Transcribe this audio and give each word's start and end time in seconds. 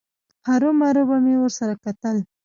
هرومرو 0.47 1.03
به 1.09 1.17
مې 1.23 1.35
ورسره 1.39 1.73
کتل. 1.83 2.17